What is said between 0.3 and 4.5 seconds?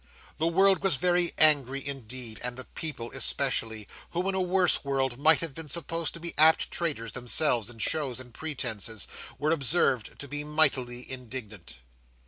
The world was very angry indeed; and the people especially, who, in a